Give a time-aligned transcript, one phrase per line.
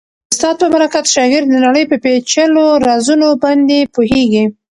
[0.03, 0.03] د
[0.33, 4.43] استاد په برکت شاګرد د نړۍ په پېچلو رازونو باندې پوهېږي.